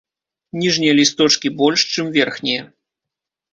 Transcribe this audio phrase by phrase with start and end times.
[0.61, 2.67] Ніжнія лісточкі больш, чым верхнія.